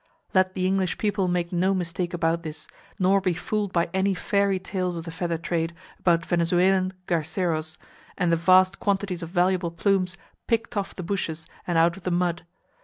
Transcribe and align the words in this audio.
Let 0.33 0.55
the 0.55 0.65
English 0.65 0.97
people 0.97 1.27
make 1.27 1.53
no 1.53 1.75
mistake 1.75 2.11
about 2.11 2.41
this, 2.41 2.67
nor 2.97 3.21
be 3.21 3.35
fooled 3.35 3.71
by 3.71 3.87
any 3.93 4.15
fairy 4.15 4.57
tales 4.57 4.95
of 4.95 5.03
the 5.03 5.11
feather 5.11 5.37
trade 5.37 5.75
about 5.99 6.25
Venezuelan 6.25 6.93
"garceros," 7.05 7.77
and 8.17 8.33
vast 8.33 8.79
quantities 8.79 9.21
of 9.21 9.29
valuable 9.29 9.69
plumes 9.69 10.17
picked 10.47 10.75
off 10.75 10.95
the 10.95 11.03
bushes 11.03 11.45
and 11.67 11.77
out 11.77 11.97
of 11.97 12.01
the 12.03 12.09
mud. 12.09 12.47